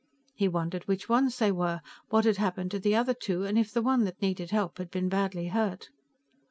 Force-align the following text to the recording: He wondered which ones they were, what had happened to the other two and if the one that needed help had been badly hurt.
He 0.33 0.47
wondered 0.47 0.87
which 0.87 1.07
ones 1.07 1.37
they 1.37 1.51
were, 1.51 1.79
what 2.09 2.25
had 2.25 2.37
happened 2.37 2.71
to 2.71 2.79
the 2.79 2.95
other 2.95 3.13
two 3.13 3.43
and 3.45 3.55
if 3.55 3.71
the 3.71 3.83
one 3.83 4.03
that 4.05 4.19
needed 4.19 4.49
help 4.49 4.79
had 4.79 4.89
been 4.89 5.09
badly 5.09 5.49
hurt. 5.49 5.89